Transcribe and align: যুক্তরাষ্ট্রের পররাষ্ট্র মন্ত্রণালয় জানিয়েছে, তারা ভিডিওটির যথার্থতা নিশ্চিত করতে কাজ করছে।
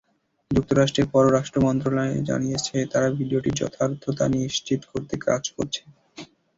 যুক্তরাষ্ট্রের 0.51 1.07
পররাষ্ট্র 1.13 1.57
মন্ত্রণালয় 1.65 2.17
জানিয়েছে, 2.29 2.75
তারা 2.91 3.07
ভিডিওটির 3.17 3.57
যথার্থতা 3.61 4.25
নিশ্চিত 4.35 4.81
করতে 4.91 5.15
কাজ 5.27 5.43
করছে। 5.55 5.81